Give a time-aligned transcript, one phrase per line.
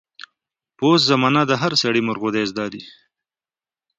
[0.77, 2.83] په اوس زمانه د هر سړي مورغودۍ زده دي.